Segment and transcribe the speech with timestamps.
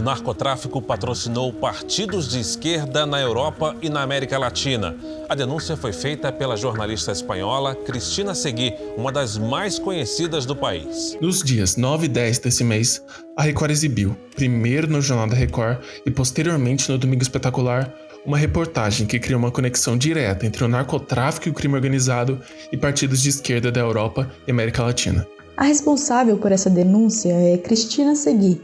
[0.00, 4.96] O narcotráfico patrocinou partidos de esquerda na Europa e na América Latina.
[5.28, 11.18] A denúncia foi feita pela jornalista espanhola Cristina Segui, uma das mais conhecidas do país.
[11.20, 13.04] Nos dias 9 e 10 desse mês,
[13.36, 17.94] a Record exibiu, primeiro no Jornal da Record e posteriormente no Domingo Espetacular,
[18.24, 22.40] uma reportagem que cria uma conexão direta entre o narcotráfico e o crime organizado
[22.70, 25.26] e partidos de esquerda da Europa e América Latina.
[25.56, 28.60] A responsável por essa denúncia é Cristina Segui,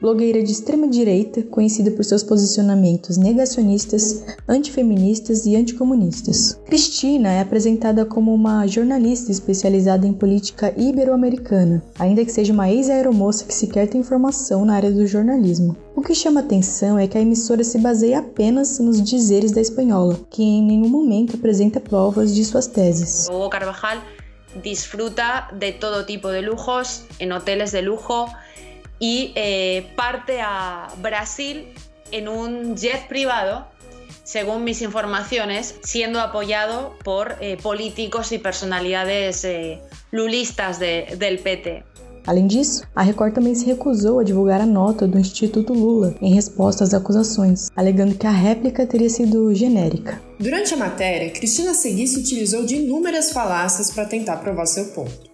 [0.00, 6.60] blogueira de extrema direita, conhecida por seus posicionamentos negacionistas, antifeministas e anticomunistas.
[6.66, 13.44] Cristina é apresentada como uma jornalista especializada em política ibero-americana, ainda que seja uma ex-aeromoça
[13.44, 15.76] que sequer tem formação na área do jornalismo.
[15.96, 20.18] O que chama atenção é que a emissora se baseia apenas nos dizeres da espanhola,
[20.28, 23.28] que em nenhum momento apresenta provas de suas teses.
[23.28, 23.98] Hugo Carvajal
[24.62, 28.26] disfruta de todo tipo de lujos en hoteles de lujo
[28.98, 31.68] y eh, parte a Brasil
[32.10, 33.66] en un jet privado,
[34.22, 41.84] según mis informaciones, siendo apoyado por eh, políticos y personalidades eh, lulistas de, del PT.
[42.26, 46.32] Além disso, a Record também se recusou a divulgar a nota do Instituto Lula em
[46.32, 50.22] resposta às acusações, alegando que a réplica teria sido genérica.
[50.40, 55.33] Durante a matéria, Cristina Segui se utilizou de inúmeras falácias para tentar provar seu ponto.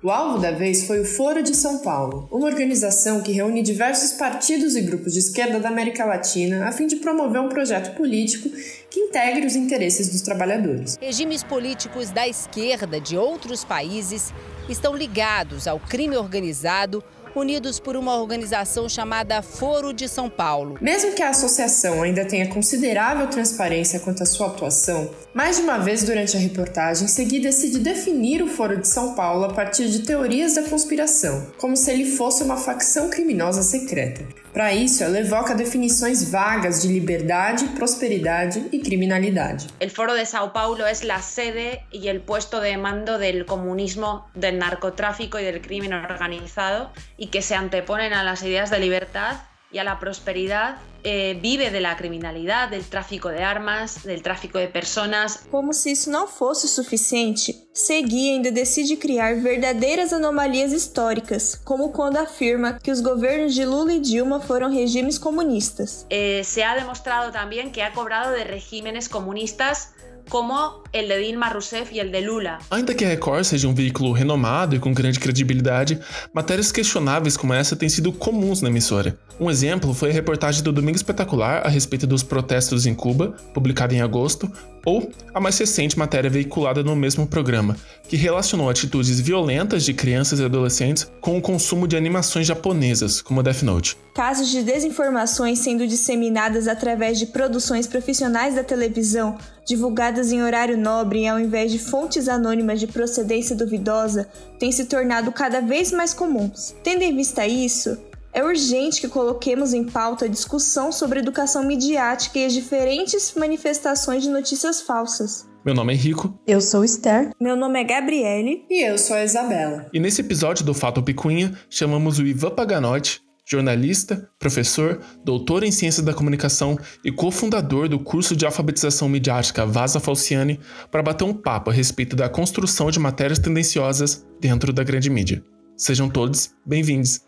[0.00, 4.12] O alvo da vez foi o Foro de São Paulo, uma organização que reúne diversos
[4.12, 8.48] partidos e grupos de esquerda da América Latina a fim de promover um projeto político
[8.88, 10.96] que integre os interesses dos trabalhadores.
[11.00, 14.32] Regimes políticos da esquerda de outros países
[14.68, 17.02] estão ligados ao crime organizado
[17.38, 20.76] unidos por uma organização chamada Foro de São Paulo.
[20.80, 25.78] Mesmo que a associação ainda tenha considerável transparência quanto à sua atuação, mais de uma
[25.78, 30.00] vez durante a reportagem, Segui decide definir o Foro de São Paulo a partir de
[30.00, 34.26] teorias da conspiração, como se ele fosse uma facção criminosa secreta.
[34.52, 39.66] Para isso, ela evoca definições vagas de liberdade, prosperidade e criminalidade.
[39.80, 44.28] El Foro de Sao Paulo es la sede y el puesto de mando del comunismo,
[44.34, 49.36] del narcotráfico y del crimen organizado y que se anteponen a las ideas de libertad
[49.70, 54.58] y a la prosperidad eh, vive de la criminalidad, del tráfico de armas, del tráfico
[54.58, 55.44] de personas.
[55.50, 62.16] Como se isso não fosse suficiente, Segui ainda decide criar verdadeiras anomalias históricas, como quando
[62.16, 66.04] afirma que os governos de Lula e Dilma foram regimes comunistas.
[66.10, 69.94] Eh, se ha demostrado también que ha cobrado de regímenes comunistas
[70.28, 72.58] como el de Dilma Rousseff e el de Lula.
[72.70, 75.98] Ainda que a Record seja um veículo renomado e com grande credibilidade,
[76.32, 79.18] matérias questionáveis como essa têm sido comuns na emissora.
[79.40, 83.94] Um exemplo foi a reportagem do Domingo Espetacular a respeito dos protestos em Cuba, publicada
[83.94, 84.50] em agosto,
[84.84, 87.76] ou a mais recente matéria veiculada no mesmo programa,
[88.08, 93.42] que relacionou atitudes violentas de crianças e adolescentes com o consumo de animações japonesas, como
[93.42, 93.96] Death Note.
[94.14, 101.28] Casos de desinformações sendo disseminadas através de produções profissionais da televisão, divulgadas em horário nobre
[101.28, 104.26] ao invés de fontes anônimas de procedência duvidosa,
[104.58, 106.74] têm se tornado cada vez mais comuns.
[106.82, 107.98] Tendo em vista isso,
[108.32, 114.22] é urgente que coloquemos em pauta a discussão sobre educação midiática e as diferentes manifestações
[114.22, 115.48] de notícias falsas.
[115.64, 116.38] Meu nome é Rico.
[116.46, 117.30] Eu sou Esther.
[117.40, 118.64] Meu nome é Gabriele.
[118.70, 119.86] E eu sou a Isabela.
[119.92, 126.04] E nesse episódio do Fato Picuinha, chamamos o Ivan Paganotti, jornalista, professor, doutor em Ciências
[126.04, 131.70] da Comunicação e cofundador do curso de alfabetização midiática Vaza Falciani, para bater um papo
[131.70, 135.42] a respeito da construção de matérias tendenciosas dentro da grande mídia.
[135.76, 137.27] Sejam todos bem-vindos.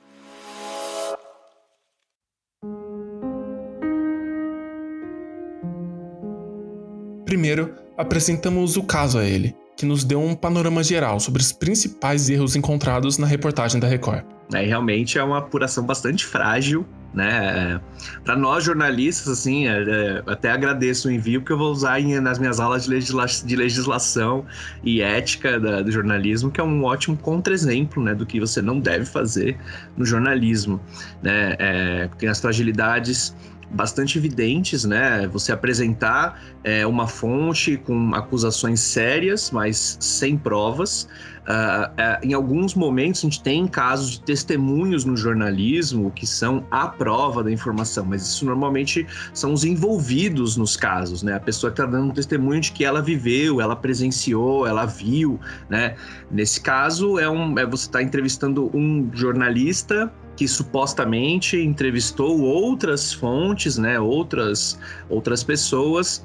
[7.30, 12.28] Primeiro, apresentamos o caso a ele, que nos deu um panorama geral sobre os principais
[12.28, 14.24] erros encontrados na reportagem da Record.
[14.52, 17.80] É, realmente é uma apuração bastante frágil, né?
[18.24, 22.18] Para nós jornalistas, assim, é, é, até agradeço o envio, porque eu vou usar em,
[22.18, 24.44] nas minhas aulas de, legisla de legislação
[24.82, 28.80] e ética da, do jornalismo, que é um ótimo contra-exemplo, né, do que você não
[28.80, 29.56] deve fazer
[29.96, 30.80] no jornalismo,
[31.22, 31.54] né?
[31.60, 33.36] É, as fragilidades
[33.70, 35.28] bastante evidentes, né?
[35.28, 41.08] Você apresentar é, uma fonte com acusações sérias, mas sem provas.
[41.40, 46.64] Uh, uh, em alguns momentos a gente tem casos de testemunhos no jornalismo que são
[46.70, 51.34] a prova da informação, mas isso normalmente são os envolvidos nos casos, né?
[51.34, 55.40] A pessoa que está dando um testemunho de que ela viveu, ela presenciou, ela viu,
[55.68, 55.96] né?
[56.30, 63.76] Nesse caso é um, é você está entrevistando um jornalista que supostamente entrevistou outras fontes,
[63.76, 64.78] né, outras,
[65.08, 66.24] outras pessoas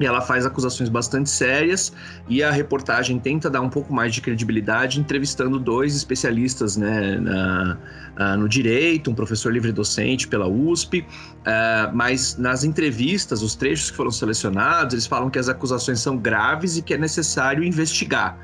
[0.00, 1.92] E ela faz acusações bastante sérias
[2.28, 7.78] e a reportagem tenta dar um pouco mais de credibilidade, entrevistando dois especialistas né, na,
[8.18, 11.00] uh, no direito, um professor livre docente pela USP.
[11.00, 16.16] Uh, mas nas entrevistas, os trechos que foram selecionados, eles falam que as acusações são
[16.16, 18.36] graves e que é necessário investigar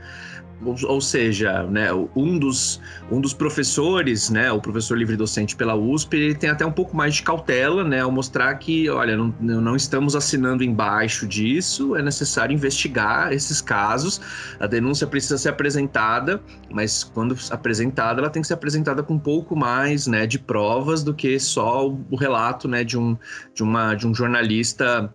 [0.64, 2.80] ou seja, né, um, dos,
[3.10, 6.96] um dos professores, né, o professor livre docente pela USP, ele tem até um pouco
[6.96, 12.02] mais de cautela, né, ao mostrar que, olha, não, não estamos assinando embaixo disso, é
[12.02, 14.20] necessário investigar esses casos,
[14.58, 19.18] a denúncia precisa ser apresentada, mas quando apresentada, ela tem que ser apresentada com um
[19.18, 23.16] pouco mais, né, de provas do que só o relato, né, de um,
[23.54, 25.14] de uma, de um jornalista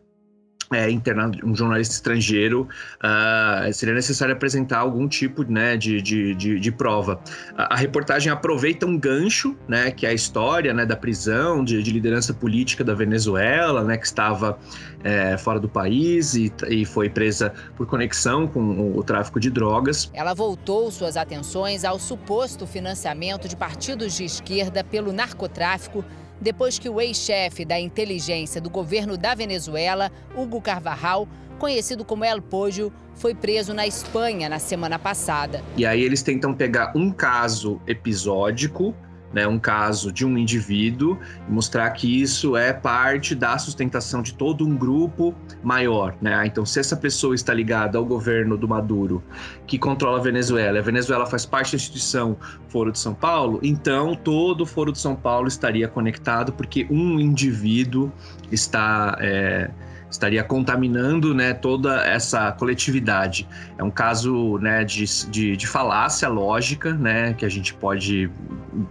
[0.74, 2.68] é, internado, um jornalista estrangeiro,
[3.04, 7.20] uh, seria necessário apresentar algum tipo né, de, de, de, de prova.
[7.56, 11.82] A, a, reportagem aproveita um gancho, né, que é a história né, da prisão de,
[11.84, 14.58] de liderança política da Venezuela, né, que estava
[15.04, 19.50] é, fora do país e, e foi presa por conexão com o, o tráfico de
[19.50, 20.10] drogas.
[20.14, 26.04] Ela voltou suas atenções ao suposto financiamento de partidos de esquerda pelo narcotráfico
[26.40, 31.28] depois que o ex-chefe da inteligência do governo da Venezuela, Hugo Carvajal,
[31.58, 35.64] conhecido como El Pojo, foi preso na Espanha na semana passada.
[35.78, 38.94] E aí eles tentam pegar um caso episódico
[39.36, 44.34] né, um caso de um indivíduo e mostrar que isso é parte da sustentação de
[44.34, 46.48] todo um grupo maior, né?
[46.48, 49.22] Então, se essa pessoa está ligada ao governo do Maduro,
[49.68, 52.38] que controla a Venezuela, a Venezuela faz parte da instituição
[52.70, 57.20] Foro de São Paulo, então todo o Foro de São Paulo estaria conectado porque um
[57.20, 58.10] indivíduo
[58.50, 59.70] está é,
[60.16, 63.48] estaria contaminando né, toda essa coletividade.
[63.78, 68.30] É um caso né, de, de, de, falácia lógica, né, que a gente pode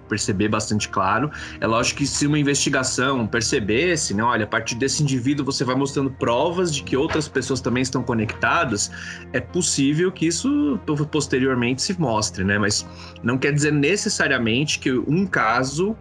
[0.08, 1.30] perceber bastante claro.
[1.60, 5.74] É lógico que se uma investigação percebesse, né, olha, a partir desse indivíduo você vai
[5.74, 8.90] mostrando provas de que outras pessoas também estão conectadas,
[9.32, 10.78] é possível que isso
[11.10, 12.86] posteriormente se mostre, né, mas
[13.22, 15.96] não quer dizer necessariamente que um caso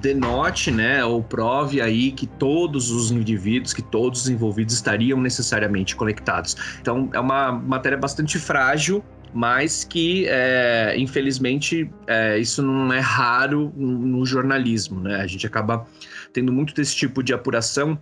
[0.00, 5.20] denote, né, ou prove aí que todos os indivíduos, que todos os envolvidos envolvidos estariam
[5.20, 6.56] necessariamente conectados.
[6.80, 9.02] Então, é uma matéria bastante frágil,
[9.32, 15.16] mas que, é, infelizmente, é, isso não é raro no jornalismo, né?
[15.16, 15.86] A gente acaba
[16.32, 18.00] tendo muito desse tipo de apuração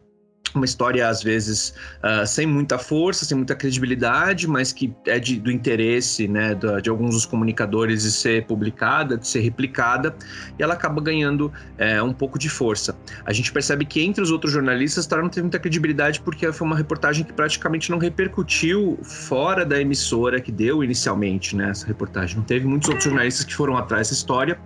[0.55, 5.39] uma história às vezes uh, sem muita força, sem muita credibilidade, mas que é de,
[5.39, 10.15] do interesse né, de, alguns dos comunicadores de ser publicada, de ser replicada,
[10.59, 12.97] e ela acaba ganhando é, um pouco de força.
[13.25, 16.67] A gente percebe que entre os outros jornalistas ela não teve muita credibilidade porque foi
[16.67, 22.37] uma reportagem que praticamente não repercutiu fora da emissora que deu inicialmente né, essa reportagem.
[22.37, 24.59] Não teve muitos outros jornalistas que foram atrás dessa história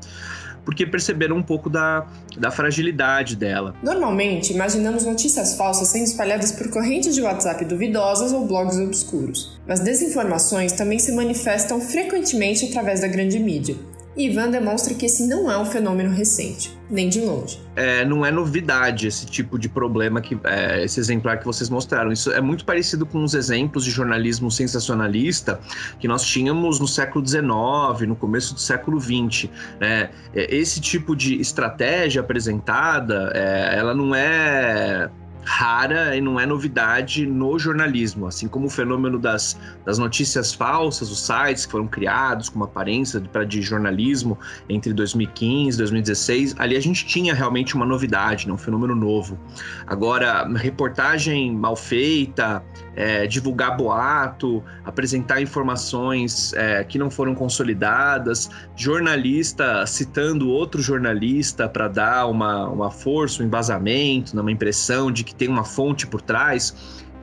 [0.68, 2.06] porque perceberam um pouco da,
[2.36, 3.74] da fragilidade dela.
[3.82, 9.58] Normalmente, imaginamos notícias falsas sendo espalhadas por correntes de WhatsApp duvidosas ou blogs obscuros.
[9.66, 13.76] Mas desinformações também se manifestam frequentemente através da grande mídia.
[14.18, 17.60] Ivan demonstra que esse não é um fenômeno recente, nem de longe.
[17.76, 22.10] É, não é novidade esse tipo de problema, que é, esse exemplar que vocês mostraram.
[22.10, 25.60] Isso é muito parecido com os exemplos de jornalismo sensacionalista
[26.00, 29.48] que nós tínhamos no século XIX, no começo do século XX.
[29.80, 30.10] Né?
[30.34, 35.08] Esse tipo de estratégia apresentada, é, ela não é
[35.48, 41.10] rara e não é novidade no jornalismo, assim como o fenômeno das, das notícias falsas,
[41.10, 46.54] os sites que foram criados com uma aparência de, de jornalismo entre 2015 e 2016,
[46.58, 49.38] ali a gente tinha realmente uma novidade, né, um fenômeno novo.
[49.86, 52.62] Agora, reportagem mal feita,
[52.94, 61.88] é, divulgar boato, apresentar informações é, que não foram consolidadas, jornalista citando outro jornalista para
[61.88, 66.20] dar uma, uma força, um embasamento, né, uma impressão de que tem uma fonte por
[66.20, 66.74] trás,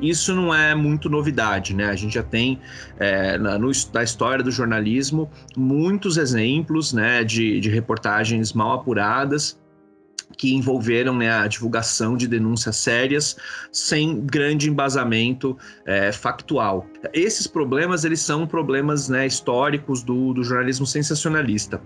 [0.02, 1.86] isso não é muito novidade, né?
[1.86, 2.60] A gente já tem
[3.00, 9.58] é, na, no, na, história do jornalismo muitos exemplos né, de, de reportagens mal apuradas
[10.38, 13.36] que envolveram né, a divulgação de denúncias sérias
[13.72, 16.86] sem grande embasamento é, factual.
[17.14, 21.82] Esses problemas eles são problemas né, históricos do, do jornalismo sensacionalista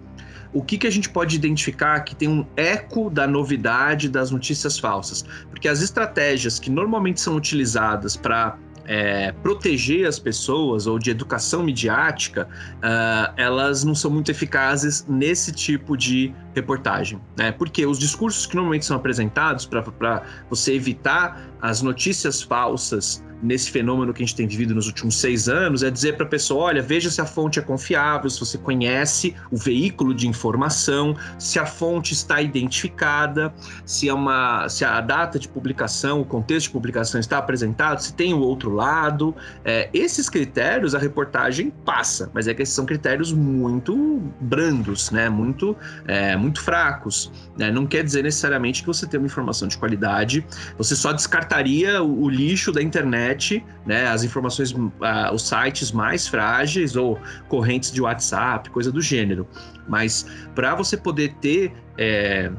[0.53, 4.79] o que, que a gente pode identificar que tem um eco da novidade das notícias
[4.79, 5.23] falsas?
[5.49, 11.61] Porque as estratégias que normalmente são utilizadas para é, proteger as pessoas ou de educação
[11.61, 17.51] midiática, uh, elas não são muito eficazes nesse tipo de reportagem, né?
[17.51, 24.13] Porque os discursos que normalmente são apresentados para você evitar as notícias falsas nesse fenômeno
[24.13, 26.81] que a gente tem vivido nos últimos seis anos é dizer para a pessoa: olha,
[26.81, 31.65] veja se a fonte é confiável, se você conhece o veículo de informação, se a
[31.65, 33.53] fonte está identificada,
[33.85, 38.13] se, é uma, se a data de publicação, o contexto de publicação está apresentado, se
[38.13, 39.35] tem o outro lado.
[39.63, 45.29] É, esses critérios a reportagem passa, mas é que esses são critérios muito brandos, né?
[45.29, 45.75] muito,
[46.07, 47.31] é, muito fracos.
[47.57, 47.71] Né?
[47.71, 50.45] Não quer dizer necessariamente que você tem uma informação de qualidade,
[50.77, 56.27] você só descartaria o, o lixo da internet né, as informações, uh, os sites mais
[56.27, 59.47] frágeis ou correntes de WhatsApp, coisa do gênero.
[59.87, 62.51] Mas para você poder ter é,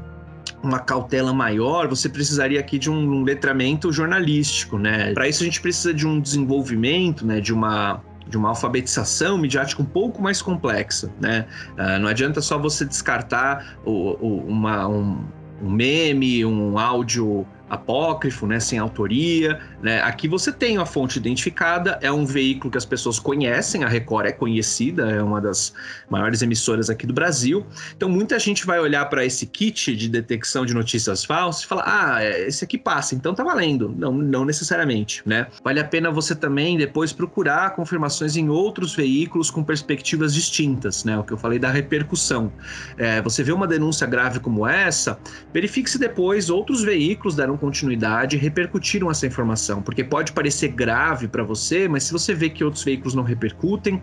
[0.61, 5.13] uma cautela maior, você precisaria aqui de um letramento jornalístico, né?
[5.13, 9.81] Para isso a gente precisa de um desenvolvimento, né, de uma de uma alfabetização midiática
[9.81, 11.45] um pouco mais complexa, né?
[11.73, 15.23] Uh, não adianta só você descartar o, o, uma, um,
[15.61, 19.57] um meme, um áudio apócrifo, né, sem autoria.
[19.81, 20.01] Né?
[20.01, 24.25] Aqui você tem a fonte identificada, é um veículo que as pessoas conhecem, a Record
[24.25, 25.73] é conhecida, é uma das
[26.09, 27.65] maiores emissoras aqui do Brasil.
[27.95, 31.83] Então muita gente vai olhar para esse kit de detecção de notícias falsas e falar:
[31.87, 33.95] ah, esse aqui passa, então tá valendo.
[33.97, 35.47] Não, não necessariamente, né?
[35.63, 41.17] Vale a pena você também depois procurar confirmações em outros veículos com perspectivas distintas, né?
[41.17, 42.51] O que eu falei da repercussão.
[42.97, 45.17] É, você vê uma denúncia grave como essa,
[45.53, 51.43] verifique se depois outros veículos deram continuidade repercutiram essa informação, porque pode parecer grave para
[51.43, 54.01] você, mas se você vê que outros veículos não repercutem,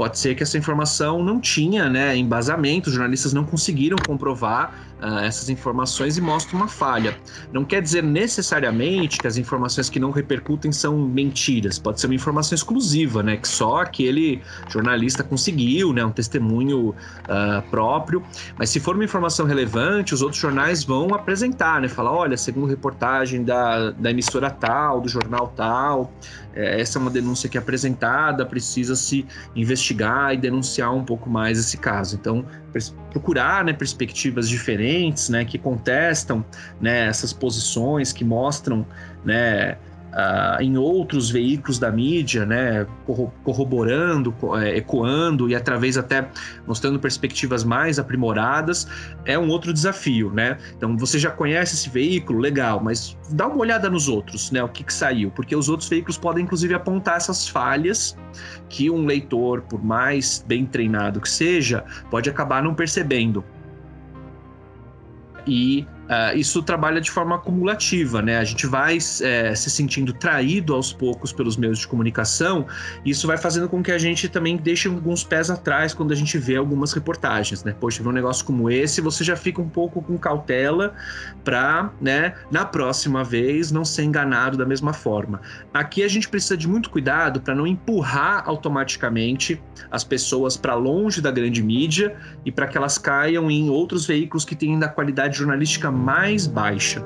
[0.00, 5.18] pode ser que essa informação não tinha né, embasamento, os jornalistas não conseguiram comprovar uh,
[5.18, 7.18] essas informações e mostra uma falha.
[7.52, 12.14] Não quer dizer necessariamente que as informações que não repercutem são mentiras, pode ser uma
[12.14, 14.40] informação exclusiva, né, que só aquele
[14.70, 18.22] jornalista conseguiu, né, um testemunho uh, próprio,
[18.56, 22.68] mas se for uma informação relevante, os outros jornais vão apresentar, né, falar, olha, segundo
[22.90, 26.12] reportagem da, da emissora tal, do jornal tal,
[26.54, 31.30] é, essa é uma denúncia que é apresentada, precisa se investigar e denunciar um pouco
[31.30, 32.16] mais esse caso.
[32.16, 32.44] Então,
[33.10, 36.44] procurar né, perspectivas diferentes, né, que contestam
[36.80, 38.84] né, essas posições, que mostram
[39.24, 39.76] né,
[40.10, 42.86] uh, em outros veículos da mídia, né,
[43.42, 46.28] corroborando, é, ecoando e através até
[46.66, 48.86] mostrando perspectivas mais aprimoradas,
[49.24, 50.58] é um outro desafio, né?
[50.76, 54.62] Então você já conhece esse veículo, legal, mas dá uma olhada nos outros, né?
[54.62, 58.16] O que, que saiu, porque os outros veículos podem inclusive apontar essas falhas
[58.68, 63.44] que um leitor, por mais bem treinado que seja, pode acabar não percebendo.
[65.46, 68.38] E Uh, isso trabalha de forma acumulativa, né?
[68.38, 72.66] A gente vai é, se sentindo traído aos poucos pelos meios de comunicação,
[73.04, 76.16] e isso vai fazendo com que a gente também deixe alguns pés atrás quando a
[76.16, 77.76] gente vê algumas reportagens, né?
[77.78, 80.94] Poxa, vê um negócio como esse, você já fica um pouco com cautela
[81.44, 85.40] para, né, na próxima vez não ser enganado da mesma forma.
[85.72, 91.20] Aqui a gente precisa de muito cuidado para não empurrar automaticamente as pessoas para longe
[91.20, 95.38] da grande mídia e para que elas caiam em outros veículos que têm da qualidade
[95.38, 97.04] jornalística mais baixa.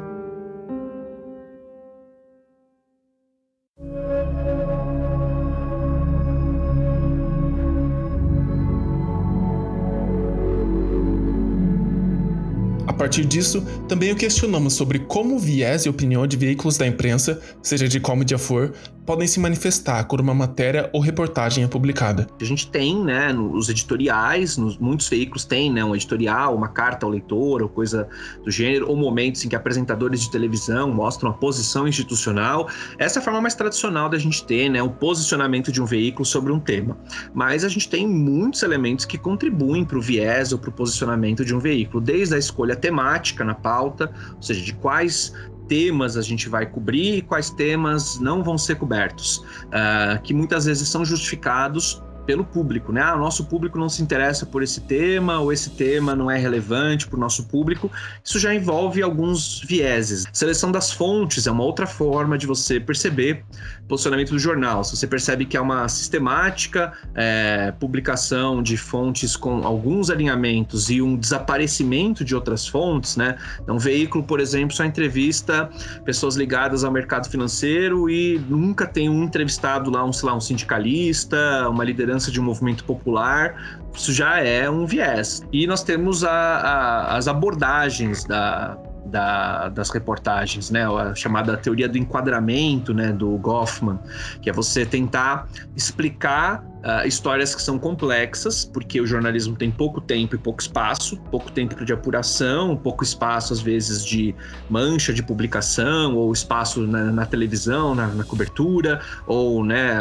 [12.86, 16.86] A partir disso, também o questionamos sobre como o viés e opinião de veículos da
[16.86, 18.72] imprensa, seja de qual mídia for,
[19.04, 22.26] podem se manifestar quando uma matéria ou reportagem é publicada.
[22.40, 27.04] A gente tem, né, nos editoriais, nos, muitos veículos têm, né, um editorial, uma carta
[27.04, 28.08] ao leitor, ou coisa
[28.42, 32.68] do gênero, ou momentos em que apresentadores de televisão mostram a posição institucional.
[32.98, 36.24] Essa é a forma mais tradicional da gente ter, né, o posicionamento de um veículo
[36.24, 36.96] sobre um tema.
[37.32, 41.44] Mas a gente tem muitos elementos que contribuem para o viés ou para o posicionamento
[41.44, 45.32] de um veículo, desde a escolha temática na pauta, ou seja, de quais
[45.68, 50.64] temas a gente vai cobrir e quais temas não vão ser cobertos, uh, que muitas
[50.64, 53.02] vezes são justificados pelo público, né?
[53.02, 56.38] Ah, o nosso público não se interessa por esse tema, ou esse tema não é
[56.38, 57.90] relevante para o nosso público.
[58.22, 60.24] Isso já envolve alguns vieses.
[60.32, 63.44] Seleção das fontes é uma outra forma de você perceber
[63.82, 64.82] o posicionamento do jornal.
[64.84, 71.02] Se você percebe que é uma sistemática é, publicação de fontes com alguns alinhamentos e
[71.02, 73.36] um desaparecimento de outras fontes, né?
[73.68, 75.70] Um veículo, por exemplo, só entrevista
[76.04, 80.40] pessoas ligadas ao mercado financeiro e nunca tem um entrevistado lá, um, sei lá, um
[80.40, 85.42] sindicalista, uma liderança liderança de um movimento popular, isso já é um viés.
[85.52, 90.86] E nós temos a, a, as abordagens da, da, das reportagens, né?
[90.86, 93.12] A chamada teoria do enquadramento, né?
[93.12, 93.98] Do Goffman,
[94.40, 100.00] que é você tentar explicar uh, histórias que são complexas, porque o jornalismo tem pouco
[100.00, 104.34] tempo e pouco espaço, pouco tempo de apuração, pouco espaço, às vezes, de
[104.68, 109.98] mancha de publicação, ou espaço na, na televisão, na, na, cobertura, ou né,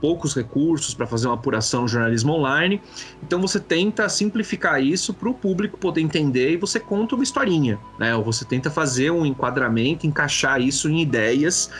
[0.00, 2.80] poucos recursos para fazer uma apuração no jornalismo online.
[3.22, 7.78] Então você tenta simplificar isso para o público poder entender e você conta uma historinha,
[7.98, 8.14] né?
[8.14, 11.70] Ou você tenta fazer um enquadramento, encaixar isso em ideias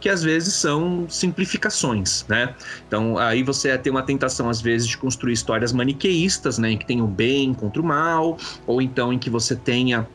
[0.00, 2.54] que às vezes são simplificações, né?
[2.86, 6.86] Então aí você tem uma tentação às vezes de construir histórias maniqueístas, né, em que
[6.86, 10.08] tem o bem contra o mal, ou então em que você tenha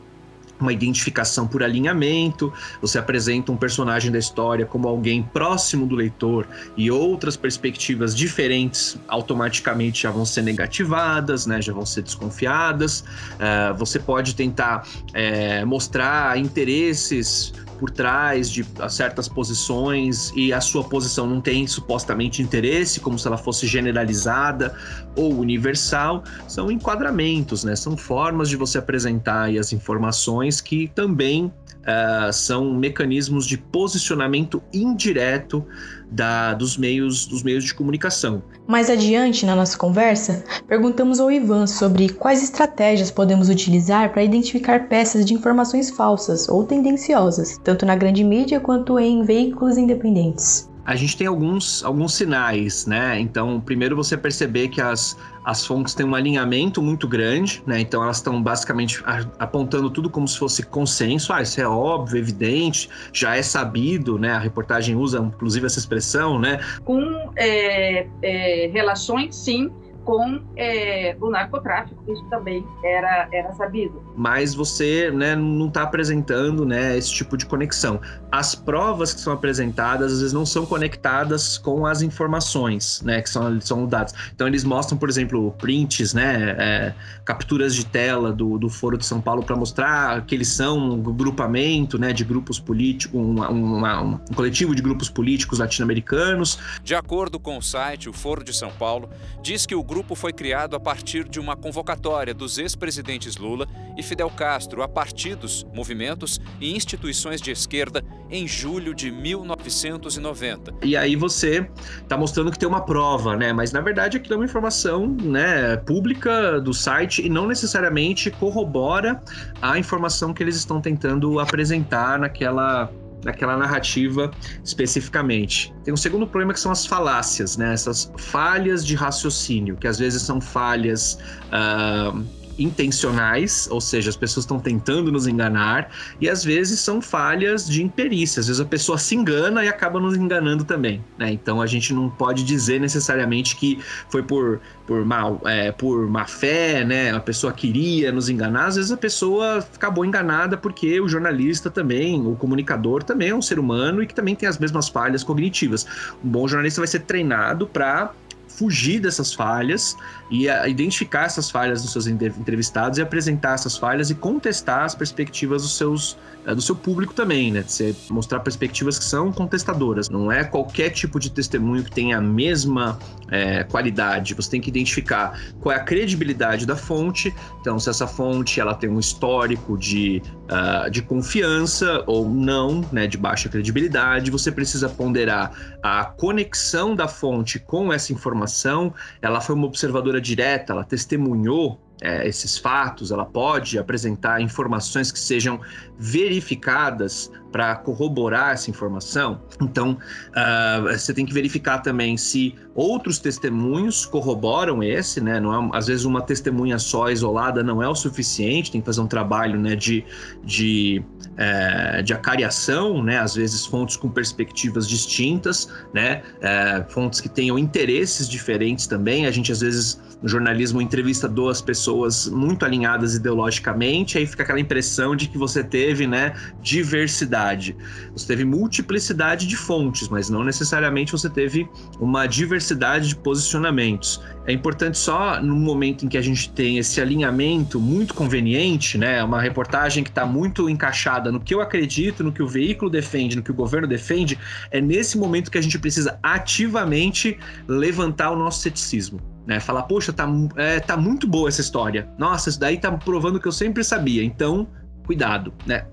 [0.62, 6.46] uma identificação por alinhamento, você apresenta um personagem da história como alguém próximo do leitor
[6.76, 13.00] e outras perspectivas diferentes automaticamente já vão ser negativadas, né, já vão ser desconfiadas.
[13.00, 20.84] Uh, você pode tentar é, mostrar interesses por trás de certas posições e a sua
[20.84, 24.72] posição não tem supostamente interesse, como se ela fosse generalizada
[25.16, 27.74] ou universal, são enquadramentos, né?
[27.74, 35.66] São formas de você apresentar as informações que também uh, são mecanismos de posicionamento indireto
[36.12, 38.42] da, dos, meios, dos meios de comunicação.
[38.66, 44.88] Mais adiante na nossa conversa, perguntamos ao Ivan sobre quais estratégias podemos utilizar para identificar
[44.88, 50.96] peças de informações falsas ou tendenciosas, tanto na grande mídia quanto em veículos independentes a
[50.96, 53.18] gente tem alguns, alguns sinais, né?
[53.18, 57.80] Então, primeiro você perceber que as, as fontes têm um alinhamento muito grande, né?
[57.80, 59.02] Então, elas estão basicamente
[59.38, 61.32] apontando tudo como se fosse consenso.
[61.32, 64.32] Ah, isso é óbvio, evidente, já é sabido, né?
[64.32, 66.60] A reportagem usa, inclusive, essa expressão, né?
[66.84, 69.70] Com é, é, relações, sim,
[70.04, 74.02] com é, o narcotráfico, isso também era, era sabido.
[74.16, 78.00] Mas você né, não está apresentando né, esse tipo de conexão.
[78.30, 83.30] As provas que são apresentadas, às vezes, não são conectadas com as informações né, que
[83.30, 84.14] são, são dadas.
[84.34, 86.94] Então, eles mostram, por exemplo, prints, né, é,
[87.24, 91.02] capturas de tela do, do Foro de São Paulo para mostrar que eles são um
[91.02, 96.58] grupamento né, de grupos políticos, uma, uma, um coletivo de grupos políticos latino-americanos.
[96.82, 99.08] De acordo com o site, o Foro de São Paulo
[99.42, 104.02] diz que o grupo foi criado a partir de uma convocatória dos ex-presidentes Lula e
[104.02, 110.72] Fidel Castro a partidos, movimentos e instituições de esquerda em julho de 1990.
[110.82, 111.68] E aí você
[112.00, 113.52] está mostrando que tem uma prova, né?
[113.52, 119.20] Mas na verdade aquilo é uma informação, né, pública do site e não necessariamente corrobora
[119.60, 122.90] a informação que eles estão tentando apresentar naquela
[123.22, 124.30] daquela narrativa
[124.64, 125.72] especificamente.
[125.84, 127.72] Tem um segundo problema que são as falácias, né?
[127.72, 131.18] Essas falhas de raciocínio, que às vezes são falhas.
[131.48, 137.66] Uh intencionais, ou seja, as pessoas estão tentando nos enganar, e às vezes são falhas
[137.66, 141.30] de imperícia, às vezes a pessoa se engana e acaba nos enganando também, né?
[141.30, 146.26] Então a gente não pode dizer necessariamente que foi por, por, mal, é, por má
[146.26, 147.12] fé, né?
[147.12, 152.26] A pessoa queria nos enganar, às vezes a pessoa acabou enganada porque o jornalista também,
[152.26, 155.86] o comunicador também é um ser humano e que também tem as mesmas falhas cognitivas.
[156.24, 158.12] Um bom jornalista vai ser treinado para
[158.56, 159.96] fugir dessas falhas
[160.30, 165.62] e identificar essas falhas dos seus entrevistados e apresentar essas falhas e contestar as perspectivas
[165.62, 167.62] dos seus é, do seu público também, né?
[167.64, 170.08] Você mostrar perspectivas que são contestadoras.
[170.08, 172.98] Não é qualquer tipo de testemunho que tenha a mesma
[173.30, 174.34] é, qualidade.
[174.34, 177.32] Você tem que identificar qual é a credibilidade da fonte.
[177.60, 180.20] Então, se essa fonte ela tem um histórico de,
[180.52, 183.06] uh, de confiança ou não, né?
[183.06, 188.92] De baixa credibilidade, você precisa ponderar a conexão da fonte com essa informação.
[189.20, 195.18] Ela foi uma observadora direta, ela testemunhou é, esses fatos, ela pode apresentar informações que
[195.18, 195.60] sejam
[195.96, 199.40] verificadas para corroborar essa informação.
[199.62, 199.96] Então,
[200.30, 205.38] uh, você tem que verificar também se outros testemunhos corroboram esse, né?
[205.38, 209.00] Não é, às vezes uma testemunha só isolada não é o suficiente, tem que fazer
[209.00, 210.04] um trabalho né, de,
[210.42, 211.02] de,
[211.36, 213.18] é, de acariação, né?
[213.18, 216.22] Às vezes fontes com perspectivas distintas, né?
[216.40, 219.26] É, fontes que tenham interesses diferentes também.
[219.26, 224.60] A gente às vezes no jornalismo entrevista duas pessoas muito alinhadas ideologicamente, aí fica aquela
[224.60, 227.76] impressão de que você teve, né, diversidade.
[228.12, 231.68] Você teve multiplicidade de fontes, mas não necessariamente você teve
[231.98, 234.20] uma diversidade de posicionamentos.
[234.44, 239.22] É importante só no momento em que a gente tem esse alinhamento muito conveniente, né,
[239.22, 243.36] uma reportagem que está muito encaixada no que eu acredito, no que o veículo defende,
[243.36, 244.36] no que o governo defende,
[244.70, 249.20] é nesse momento que a gente precisa ativamente levantar o nosso ceticismo.
[249.46, 249.60] Né?
[249.60, 252.08] Falar, poxa, tá, é, tá muito boa essa história.
[252.18, 254.24] Nossa, isso daí tá provando que eu sempre sabia.
[254.24, 254.68] Então,
[255.04, 255.86] cuidado, né?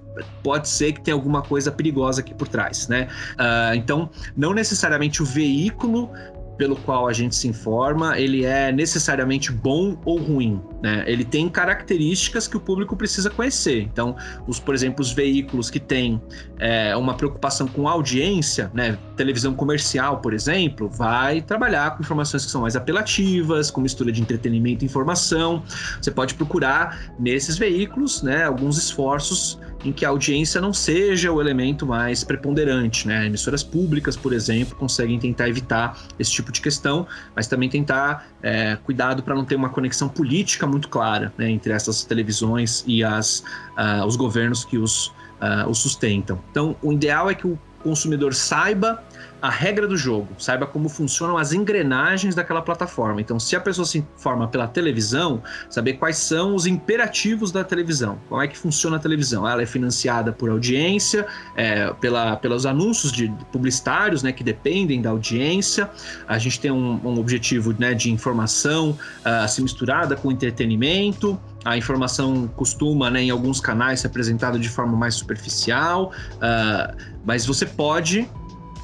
[0.43, 3.07] Pode ser que tenha alguma coisa perigosa aqui por trás, né?
[3.33, 6.11] Uh, então, não necessariamente o veículo
[6.59, 11.05] pelo qual a gente se informa, ele é necessariamente bom ou ruim, né?
[11.07, 13.81] Ele tem características que o público precisa conhecer.
[13.83, 16.21] Então, os, por exemplo, os veículos que têm
[16.59, 18.99] é, uma preocupação com audiência, né?
[19.15, 24.21] Televisão comercial, por exemplo, vai trabalhar com informações que são mais apelativas, com mistura de
[24.21, 25.63] entretenimento e informação.
[26.01, 28.43] Você pode procurar nesses veículos, né?
[28.43, 33.25] Alguns esforços em que a audiência não seja o elemento mais preponderante, né?
[33.25, 38.77] Emissoras públicas, por exemplo, conseguem tentar evitar esse tipo de questão, mas também tentar é,
[38.83, 43.43] cuidado para não ter uma conexão política muito clara né, entre essas televisões e as,
[43.77, 46.39] uh, os governos que os, uh, os sustentam.
[46.51, 49.03] Então, o ideal é que o consumidor saiba
[49.41, 53.21] a regra do jogo, saiba como funcionam as engrenagens daquela plataforma.
[53.21, 58.19] Então, se a pessoa se informa pela televisão, saber quais são os imperativos da televisão,
[58.27, 59.47] como é que funciona a televisão.
[59.47, 61.25] Ela é financiada por audiência,
[61.55, 65.89] é, pela, pelos anúncios de publicitários, né, que dependem da audiência.
[66.27, 71.39] A gente tem um, um objetivo né, de informação uh, se misturada com entretenimento.
[71.63, 77.45] A informação costuma, né, em alguns canais, ser apresentada de forma mais superficial, uh, mas
[77.45, 78.29] você pode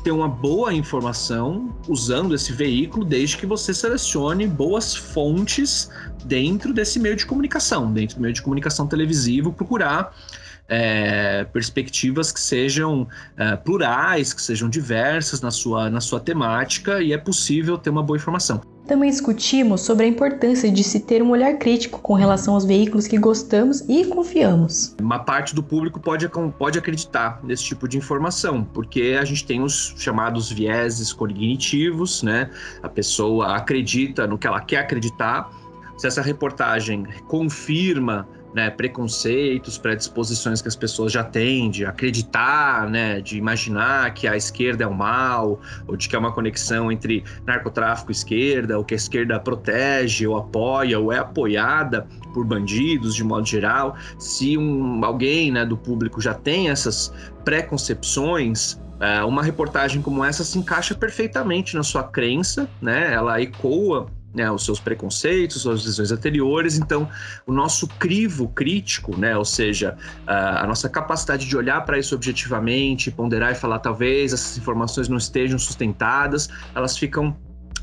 [0.05, 5.89] ter uma boa informação usando esse veículo, desde que você selecione boas fontes
[6.23, 10.15] dentro desse meio de comunicação, dentro do meio de comunicação televisivo, procurar
[10.69, 17.11] é, perspectivas que sejam é, plurais, que sejam diversas na sua, na sua temática e
[17.11, 18.74] é possível ter uma boa informação.
[18.87, 23.07] Também discutimos sobre a importância de se ter um olhar crítico com relação aos veículos
[23.07, 24.95] que gostamos e confiamos.
[25.01, 29.61] Uma parte do público pode, pode acreditar nesse tipo de informação, porque a gente tem
[29.61, 32.51] os chamados vieses cognitivos, né?
[32.83, 35.49] A pessoa acredita no que ela quer acreditar.
[35.97, 43.19] Se essa reportagem confirma né, preconceitos, predisposições que as pessoas já têm de acreditar, né,
[43.19, 47.21] de imaginar que a esquerda é o mal, ou de que é uma conexão entre
[47.45, 53.13] narcotráfico e esquerda, ou que a esquerda protege, ou apoia, ou é apoiada por bandidos
[53.13, 53.97] de modo geral.
[54.17, 57.13] Se um, alguém né, do público já tem essas
[57.43, 63.13] preconcepções, é, uma reportagem como essa se encaixa perfeitamente na sua crença, né?
[63.13, 66.77] Ela ecoa né, os seus preconceitos, suas visões anteriores.
[66.77, 67.09] Então,
[67.47, 72.13] o nosso crivo crítico, né, ou seja, a, a nossa capacidade de olhar para isso
[72.13, 77.35] objetivamente, ponderar e falar talvez essas informações não estejam sustentadas, elas ficam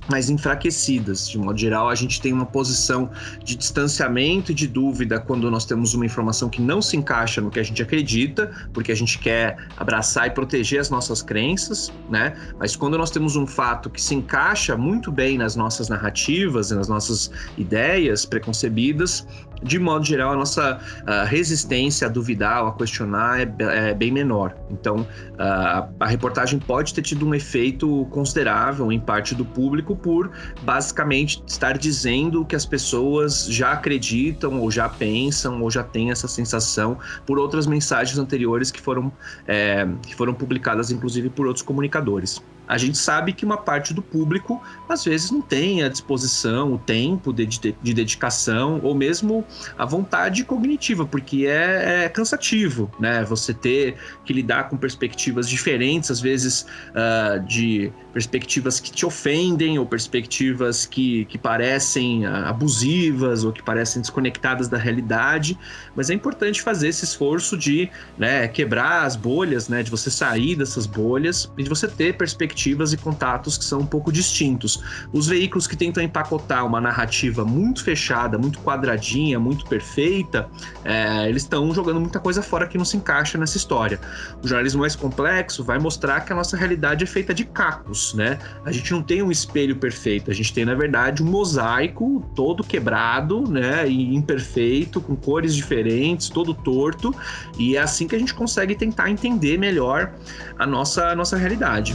[0.08, 1.28] mais enfraquecidas.
[1.28, 3.10] De modo geral, a gente tem uma posição
[3.42, 7.50] de distanciamento e de dúvida quando nós temos uma informação que não se encaixa no
[7.50, 12.34] que a gente acredita, porque a gente quer abraçar e proteger as nossas crenças, né?
[12.58, 16.74] Mas quando nós temos um fato que se encaixa muito bem nas nossas narrativas e
[16.74, 19.26] nas nossas ideias preconcebidas,
[19.62, 24.11] de modo geral, a nossa uh, resistência a duvidar ou a questionar é, é bem
[24.11, 24.57] menor.
[24.70, 30.31] Então, uh, a reportagem pode ter tido um efeito considerável em parte do público por
[30.62, 36.29] basicamente estar dizendo que as pessoas já acreditam ou já pensam ou já têm essa
[36.29, 39.12] sensação por outras mensagens anteriores que foram,
[39.46, 42.42] é, que foram publicadas, inclusive, por outros comunicadores.
[42.66, 46.79] A gente sabe que uma parte do público às vezes não tem a disposição, o
[46.79, 49.44] tempo de, de, de dedicação ou mesmo
[49.77, 53.25] a vontade cognitiva, porque é, é, cansativo, né?
[53.25, 59.79] Você ter que lidar com perspectivas diferentes, às vezes uh, de perspectivas que te ofendem
[59.79, 65.59] ou perspectivas que, que parecem uh, abusivas ou que parecem desconectadas da realidade,
[65.96, 69.83] mas é importante fazer esse esforço de né, quebrar as bolhas, né?
[69.83, 73.80] De você sair dessas bolhas e de você ter perspectivas perspectivas e contatos que são
[73.80, 74.82] um pouco distintos.
[75.12, 80.48] Os veículos que tentam empacotar uma narrativa muito fechada, muito quadradinha, muito perfeita,
[80.84, 83.98] é, eles estão jogando muita coisa fora que não se encaixa nessa história.
[84.42, 88.38] O jornalismo mais complexo vai mostrar que a nossa realidade é feita de cacos, né?
[88.64, 92.62] A gente não tem um espelho perfeito, a gente tem, na verdade, um mosaico todo
[92.62, 93.88] quebrado, né?
[93.88, 97.14] E imperfeito, com cores diferentes, todo torto,
[97.58, 100.12] e é assim que a gente consegue tentar entender melhor
[100.58, 101.94] a nossa, a nossa realidade.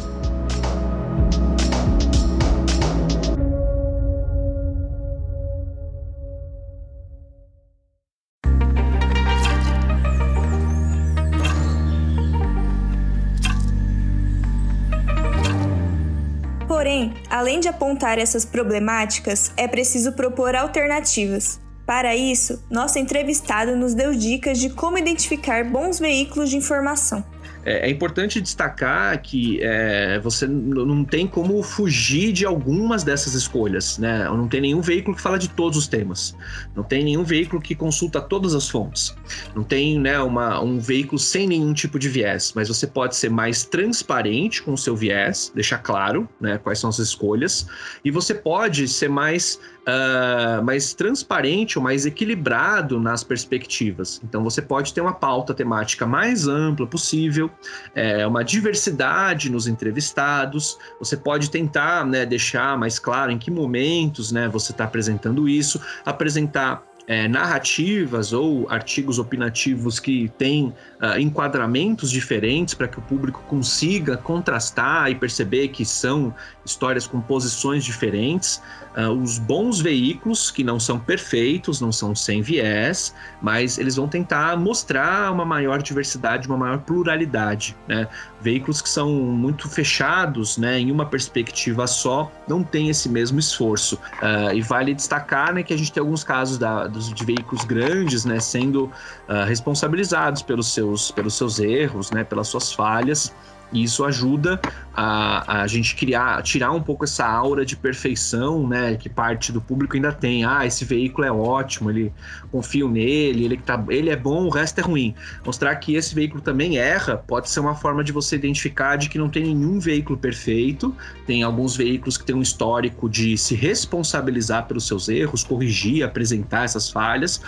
[17.37, 21.59] Além de apontar essas problemáticas, é preciso propor alternativas.
[21.85, 27.23] Para isso, nosso entrevistado nos deu dicas de como identificar bons veículos de informação.
[27.67, 33.97] É, é importante destacar que é, você não tem como fugir de algumas dessas escolhas,
[33.97, 34.23] né?
[34.29, 36.33] Não tem nenhum veículo que fala de todos os temas,
[36.73, 39.13] não tem nenhum veículo que consulta todas as fontes,
[39.53, 43.29] não tem né, uma, um veículo sem nenhum tipo de viés, mas você pode ser
[43.29, 47.67] mais transparente com o seu viés, deixar claro né, quais são as escolhas,
[48.03, 54.21] e você pode ser mais uh, mais transparente ou mais equilibrado nas perspectivas.
[54.23, 57.49] Então você pode ter uma pauta temática mais ampla possível,
[57.93, 60.77] é, uma diversidade nos entrevistados.
[60.99, 65.81] Você pode tentar né, deixar mais claro em que momentos né, você está apresentando isso,
[66.05, 73.41] apresentar é, narrativas ou artigos opinativos que têm uh, enquadramentos diferentes para que o público
[73.47, 78.61] consiga contrastar e perceber que são histórias com posições diferentes.
[78.97, 84.07] Uh, os bons veículos, que não são perfeitos, não são sem viés, mas eles vão
[84.07, 87.77] tentar mostrar uma maior diversidade, uma maior pluralidade.
[87.87, 88.07] Né?
[88.41, 93.95] Veículos que são muito fechados né, em uma perspectiva só não têm esse mesmo esforço.
[93.95, 98.25] Uh, e vale destacar né, que a gente tem alguns casos da, de veículos grandes
[98.25, 103.33] né, sendo uh, responsabilizados pelos seus, pelos seus erros, né, pelas suas falhas.
[103.71, 104.59] E isso ajuda
[104.95, 109.61] a, a gente criar, tirar um pouco essa aura de perfeição, né, que parte do
[109.61, 110.45] público ainda tem.
[110.45, 112.13] Ah, esse veículo é ótimo, ele
[112.51, 115.13] confio nele, ele, tá, ele é bom, o resto é ruim.
[115.45, 119.17] Mostrar que esse veículo também erra pode ser uma forma de você identificar de que
[119.17, 120.95] não tem nenhum veículo perfeito.
[121.25, 126.63] Tem alguns veículos que têm um histórico de se responsabilizar pelos seus erros, corrigir, apresentar
[126.63, 127.41] essas falhas,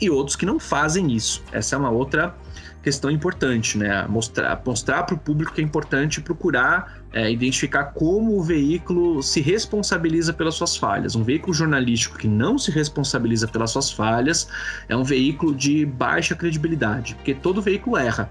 [0.00, 1.42] e outros que não fazem isso.
[1.52, 2.34] Essa é uma outra
[2.82, 4.06] questão importante, né?
[4.08, 9.40] Mostrar mostrar para o público que é importante procurar é, identificar como o veículo se
[9.40, 11.14] responsabiliza pelas suas falhas.
[11.14, 14.48] Um veículo jornalístico que não se responsabiliza pelas suas falhas
[14.88, 18.30] é um veículo de baixa credibilidade, porque todo veículo erra.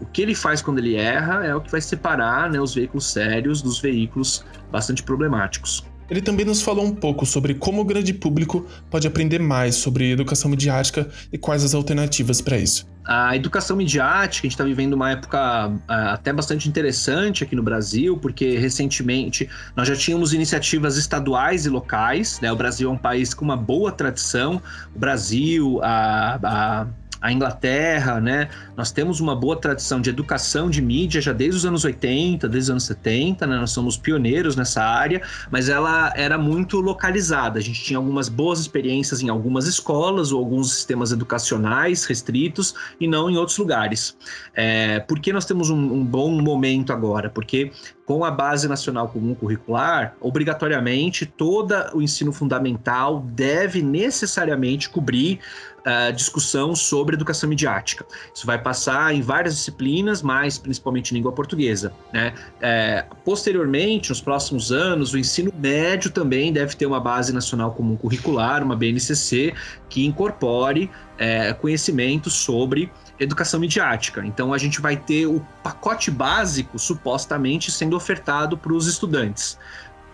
[0.00, 3.10] O que ele faz quando ele erra é o que vai separar né, os veículos
[3.10, 5.86] sérios dos veículos bastante problemáticos.
[6.08, 10.12] Ele também nos falou um pouco sobre como o grande público pode aprender mais sobre
[10.12, 12.86] educação midiática e quais as alternativas para isso.
[13.04, 17.62] A educação midiática, a gente está vivendo uma época uh, até bastante interessante aqui no
[17.62, 22.40] Brasil, porque recentemente nós já tínhamos iniciativas estaduais e locais.
[22.40, 22.50] Né?
[22.50, 24.60] O Brasil é um país com uma boa tradição.
[24.92, 26.86] O Brasil, a, a
[27.20, 28.48] a Inglaterra, né?
[28.76, 32.66] Nós temos uma boa tradição de educação de mídia já desde os anos 80, desde
[32.66, 33.56] os anos 70, né?
[33.56, 37.58] Nós somos pioneiros nessa área, mas ela era muito localizada.
[37.58, 43.06] A gente tinha algumas boas experiências em algumas escolas ou alguns sistemas educacionais restritos e
[43.08, 44.16] não em outros lugares.
[44.54, 47.30] É, por que nós temos um, um bom momento agora?
[47.30, 47.72] Porque
[48.06, 55.40] com a Base Nacional Comum Curricular, obrigatoriamente todo o ensino fundamental deve necessariamente cobrir
[55.80, 58.06] uh, discussão sobre educação midiática.
[58.32, 61.92] Isso vai passar em várias disciplinas, mas principalmente língua portuguesa.
[62.12, 62.32] Né?
[62.60, 67.96] É, posteriormente, nos próximos anos, o ensino médio também deve ter uma Base Nacional Comum
[67.96, 69.52] Curricular, uma BNCC,
[69.88, 70.88] que incorpore
[71.18, 74.24] é, conhecimentos sobre educação midiática.
[74.24, 79.58] Então a gente vai ter o pacote básico supostamente sendo ofertado para os estudantes.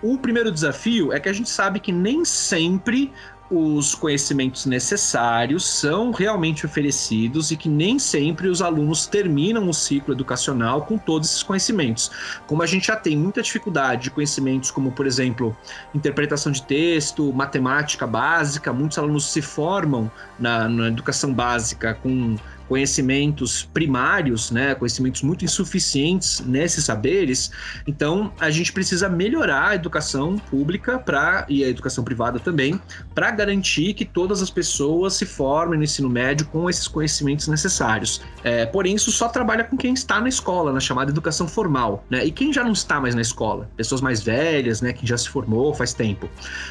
[0.03, 3.13] O primeiro desafio é que a gente sabe que nem sempre
[3.53, 10.15] os conhecimentos necessários são realmente oferecidos e que nem sempre os alunos terminam o ciclo
[10.15, 12.11] educacional com todos esses conhecimentos.
[12.47, 15.55] Como a gente já tem muita dificuldade de conhecimentos como, por exemplo,
[15.95, 22.37] interpretação de texto, matemática básica, muitos alunos se formam na, na educação básica com
[22.73, 27.51] conhecimentos primários, né, conhecimentos muito insuficientes nesses saberes.
[27.87, 32.81] Então, a gente precisa melhorar a educação pública para e a educação privada também,
[33.15, 38.23] para garantir que todas as pessoas se formem no ensino médio com esses conhecimentos necessários.
[38.43, 42.25] É, porém, isso só trabalha com quem está na escola, na chamada educação formal, né?
[42.25, 45.29] E quem já não está mais na escola, pessoas mais velhas, né, que já se
[45.29, 46.27] formou faz tempo.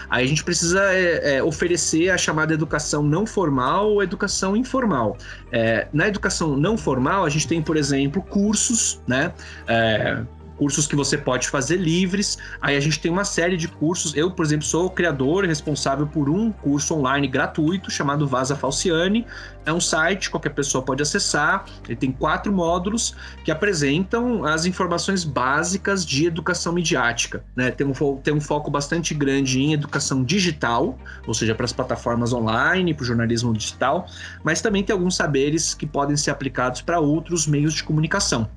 [0.09, 5.15] Aí a gente precisa é, é, oferecer a chamada educação não formal ou educação informal.
[5.51, 9.33] É, na educação não formal, a gente tem, por exemplo, cursos, né?
[9.67, 10.23] É,
[10.61, 12.37] cursos que você pode fazer livres.
[12.61, 14.15] Aí a gente tem uma série de cursos.
[14.15, 19.25] Eu, por exemplo, sou criador e responsável por um curso online gratuito chamado Vaza Falciane.
[19.65, 21.65] É um site, qualquer pessoa pode acessar.
[21.85, 27.43] Ele tem quatro módulos que apresentam as informações básicas de educação midiática.
[27.55, 27.71] Né?
[27.71, 30.95] Tem, um, tem um foco bastante grande em educação digital,
[31.25, 34.05] ou seja, para as plataformas online, para o jornalismo digital,
[34.43, 38.47] mas também tem alguns saberes que podem ser aplicados para outros meios de comunicação.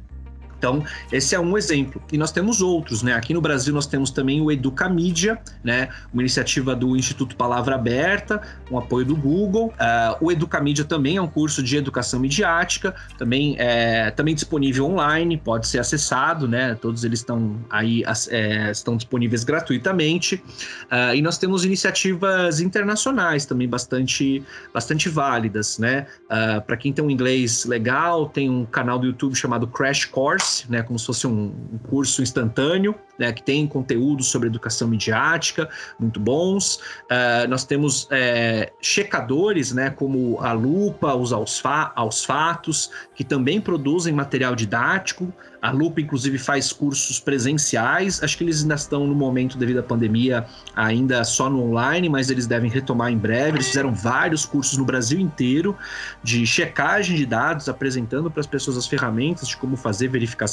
[0.64, 2.03] Então, esse é um exemplo.
[2.11, 3.12] E nós temos outros, né?
[3.12, 5.90] Aqui no Brasil nós temos também o Educamídia, né?
[6.11, 9.66] Uma iniciativa do Instituto Palavra Aberta, com apoio do Google.
[9.74, 15.37] Uh, o Educamídia também é um curso de educação midiática, também é também disponível online,
[15.37, 16.74] pode ser acessado, né?
[16.81, 20.37] Todos eles estão aí é, estão disponíveis gratuitamente.
[20.37, 26.07] Uh, e nós temos iniciativas internacionais também bastante bastante válidas, né?
[26.24, 30.53] Uh, Para quem tem um inglês legal, tem um canal do YouTube chamado Crash Course,
[30.68, 30.82] né?
[30.82, 31.52] Como se fosse um,
[31.88, 36.76] curso instantâneo né, que tem conteúdo sobre educação midiática muito bons.
[37.04, 44.12] Uh, nós temos é, checadores, né, como a Lupa, os Aos Fatos, que também produzem
[44.12, 45.32] material didático.
[45.64, 48.22] A Lupa, inclusive, faz cursos presenciais.
[48.22, 50.44] Acho que eles ainda estão no momento, devido à pandemia,
[50.76, 53.56] ainda só no online, mas eles devem retomar em breve.
[53.56, 55.74] Eles fizeram vários cursos no Brasil inteiro
[56.22, 60.43] de checagem de dados, apresentando para as pessoas as ferramentas de como fazer verificação.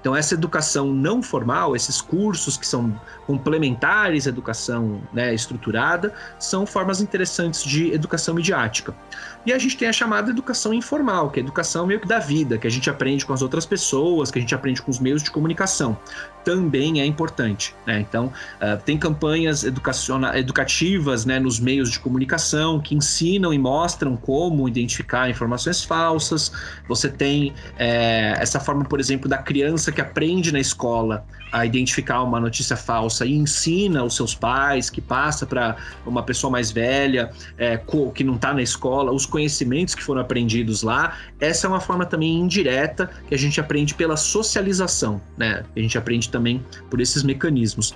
[0.00, 6.66] Então, essa educação não formal, esses cursos que são complementares à educação né, estruturada, são
[6.66, 8.94] formas interessantes de educação midiática.
[9.46, 12.18] E a gente tem a chamada educação informal, que é a educação meio que da
[12.18, 14.98] vida, que a gente aprende com as outras pessoas, que a gente aprende com os
[14.98, 15.96] meios de comunicação.
[16.44, 17.74] Também é importante.
[17.86, 18.00] Né?
[18.00, 24.68] Então, uh, tem campanhas educativas né, nos meios de comunicação que ensinam e mostram como
[24.68, 26.50] identificar informações falsas.
[26.88, 32.22] Você tem é, essa forma, por exemplo, da criança que aprende na escola a identificar
[32.22, 37.30] uma notícia falsa e ensina os seus pais, que passa para uma pessoa mais velha,
[37.56, 37.80] é,
[38.14, 41.16] que não está na escola, os conhecimentos que foram aprendidos lá.
[41.40, 45.64] Essa é uma forma também indireta que a gente aprende pela socialização, né?
[45.74, 47.94] A gente aprende também por esses mecanismos.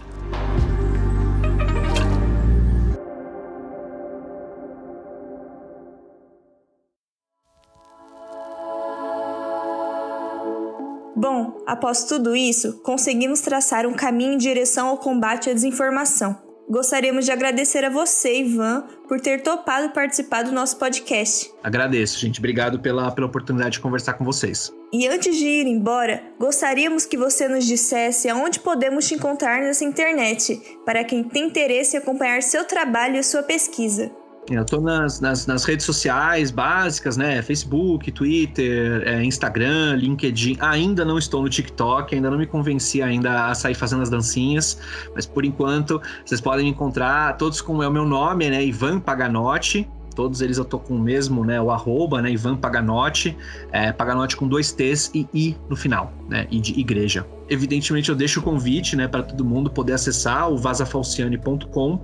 [11.71, 16.37] Após tudo isso, conseguimos traçar um caminho em direção ao combate à desinformação.
[16.69, 21.51] Gostaríamos de agradecer a você, Ivan, por ter topado participar do nosso podcast.
[21.63, 22.39] Agradeço, gente.
[22.39, 24.73] Obrigado pela, pela oportunidade de conversar com vocês.
[24.93, 29.85] E antes de ir embora, gostaríamos que você nos dissesse aonde podemos te encontrar nessa
[29.85, 34.11] internet, para quem tem interesse em acompanhar seu trabalho e sua pesquisa.
[34.49, 37.41] Eu tô nas, nas, nas, redes sociais básicas, né?
[37.43, 40.57] Facebook, Twitter, é, Instagram, LinkedIn.
[40.61, 44.81] Ainda não estou no TikTok, ainda não me convenci ainda a sair fazendo as dancinhas.
[45.15, 48.65] Mas por enquanto, vocês podem me encontrar todos com é o meu nome, né?
[48.65, 49.89] Ivan Paganotti.
[50.17, 51.61] Todos eles eu tô com o mesmo, né?
[51.61, 52.33] O arroba, né?
[52.33, 53.37] Ivan Paganotti.
[53.71, 56.49] É, Paganotti com dois T's e I no final, né?
[56.51, 57.25] E de igreja.
[57.49, 59.07] Evidentemente, eu deixo o convite, né?
[59.07, 62.01] Para todo mundo poder acessar o vasafalciane.com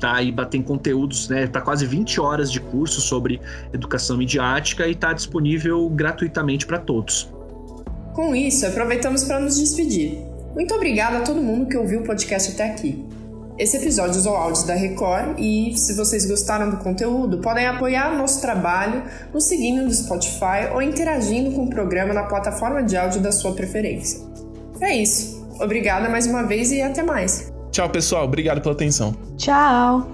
[0.00, 3.40] tá aí tem conteúdos né, para quase 20 horas de curso sobre
[3.72, 7.32] educação midiática e está disponível gratuitamente para todos.
[8.12, 10.18] Com isso, aproveitamos para nos despedir.
[10.54, 13.04] Muito obrigada a todo mundo que ouviu o podcast até aqui.
[13.56, 18.40] Esse episódio usou áudios da Record e, se vocês gostaram do conteúdo, podem apoiar nosso
[18.40, 23.30] trabalho nos seguindo no Spotify ou interagindo com o programa na plataforma de áudio da
[23.30, 24.20] sua preferência.
[24.80, 25.46] É isso.
[25.60, 27.53] Obrigada mais uma vez e até mais.
[27.74, 28.24] Tchau, pessoal.
[28.24, 29.16] Obrigado pela atenção.
[29.36, 30.06] Tchau.